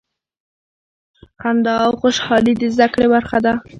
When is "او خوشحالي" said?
1.85-2.53